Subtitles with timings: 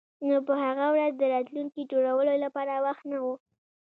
[0.27, 3.25] نو په هغه ورځ د راتلونکي جوړولو لپاره وخت نه و